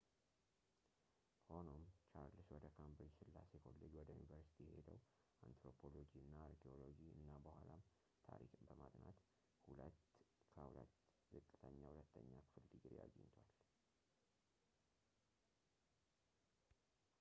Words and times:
ሆኖም 1.49 1.81
ቻርልስ 2.11 2.47
ወደ 2.53 2.63
ካምብሪጅ 2.75 3.11
ሥላሴ 3.19 3.51
ኮሌጅ 3.65 3.91
ወደ 3.99 4.09
ዩኒቨርስቲ 4.19 4.55
የሄደው 4.65 4.97
አንትሮፖሎጂ 5.47 6.11
እና 6.27 6.33
አርኪኦሎጂ 6.45 6.99
እና 7.17 7.29
በኋላም 7.47 7.83
ታሪክን 8.29 8.63
በማጥናት 8.69 9.19
2፡2 9.75 10.89
ዝቅተኛ 11.33 11.79
ሁለተኛ 11.93 12.31
ክፍል 12.47 12.65
ድግሪ 12.71 12.95
አግኝቷል 13.05 13.45